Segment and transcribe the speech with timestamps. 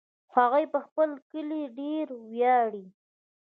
[0.35, 2.85] هغوی په خپل کلي ډېر ویاړي